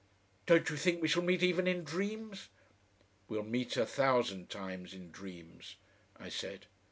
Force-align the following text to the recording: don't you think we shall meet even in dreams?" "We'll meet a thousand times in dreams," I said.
don't 0.47 0.71
you 0.71 0.77
think 0.77 0.99
we 0.99 1.07
shall 1.07 1.21
meet 1.21 1.43
even 1.43 1.67
in 1.67 1.83
dreams?" 1.83 2.49
"We'll 3.27 3.43
meet 3.43 3.77
a 3.77 3.85
thousand 3.85 4.49
times 4.49 4.95
in 4.95 5.11
dreams," 5.11 5.75
I 6.19 6.27
said. 6.29 6.65